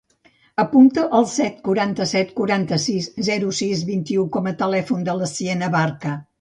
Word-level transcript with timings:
Apunta 0.61 1.03
el 1.17 1.27
set, 1.33 1.59
quaranta-set, 1.69 2.33
quaranta-sis, 2.41 3.11
zero, 3.29 3.53
sis, 3.61 3.87
vint-i-u 3.93 4.27
com 4.39 4.53
a 4.55 4.59
telèfon 4.67 5.09
de 5.11 5.19
la 5.23 5.33
Siena 5.37 5.75
Barca. 5.81 6.21